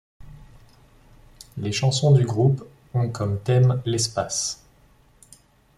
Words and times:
Les 1.59 1.71
chansons 1.71 2.11
du 2.11 2.25
groupe 2.25 2.63
ont 2.95 3.09
comme 3.09 3.39
thème 3.39 3.83
l'espace. 3.85 4.63